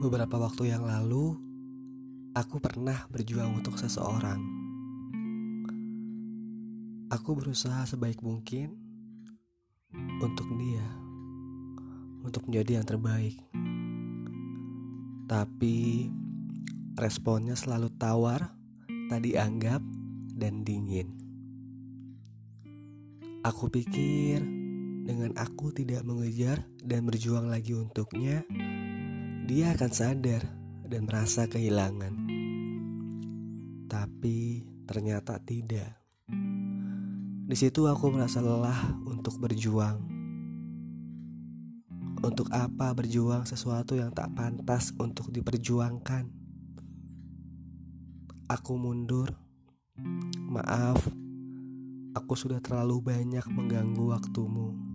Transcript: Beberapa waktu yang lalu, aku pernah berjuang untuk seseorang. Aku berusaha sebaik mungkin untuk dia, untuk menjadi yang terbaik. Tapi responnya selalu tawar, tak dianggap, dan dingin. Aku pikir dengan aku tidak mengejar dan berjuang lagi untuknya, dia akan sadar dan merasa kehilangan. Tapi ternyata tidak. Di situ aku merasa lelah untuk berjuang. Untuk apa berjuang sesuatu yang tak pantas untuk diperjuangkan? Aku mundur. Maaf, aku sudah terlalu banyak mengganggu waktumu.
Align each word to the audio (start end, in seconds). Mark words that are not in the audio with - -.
Beberapa 0.00 0.36
waktu 0.40 0.72
yang 0.72 0.84
lalu, 0.84 1.36
aku 2.32 2.56
pernah 2.56 3.04
berjuang 3.08 3.56
untuk 3.56 3.76
seseorang. 3.76 4.40
Aku 7.12 7.36
berusaha 7.36 7.84
sebaik 7.84 8.24
mungkin 8.24 8.76
untuk 10.20 10.48
dia, 10.56 10.84
untuk 12.24 12.48
menjadi 12.48 12.80
yang 12.80 12.86
terbaik. 12.88 13.36
Tapi 15.28 16.08
responnya 17.00 17.56
selalu 17.56 17.88
tawar, 17.96 18.56
tak 19.08 19.20
dianggap, 19.24 19.84
dan 20.32 20.64
dingin. 20.64 21.12
Aku 23.44 23.68
pikir 23.72 24.40
dengan 25.04 25.36
aku 25.36 25.72
tidak 25.72 26.04
mengejar 26.08 26.64
dan 26.80 27.04
berjuang 27.04 27.48
lagi 27.48 27.76
untuknya, 27.76 28.44
dia 29.50 29.74
akan 29.74 29.90
sadar 29.90 30.46
dan 30.86 31.10
merasa 31.10 31.50
kehilangan. 31.50 32.14
Tapi 33.90 34.62
ternyata 34.86 35.42
tidak. 35.42 35.90
Di 37.50 37.56
situ 37.58 37.90
aku 37.90 38.14
merasa 38.14 38.38
lelah 38.38 38.94
untuk 39.10 39.42
berjuang. 39.42 40.06
Untuk 42.22 42.46
apa 42.54 42.94
berjuang 42.94 43.42
sesuatu 43.42 43.98
yang 43.98 44.14
tak 44.14 44.30
pantas 44.38 44.94
untuk 45.02 45.34
diperjuangkan? 45.34 46.30
Aku 48.54 48.78
mundur. 48.78 49.34
Maaf, 50.46 51.02
aku 52.14 52.38
sudah 52.38 52.62
terlalu 52.62 53.02
banyak 53.02 53.42
mengganggu 53.50 54.14
waktumu. 54.14 54.89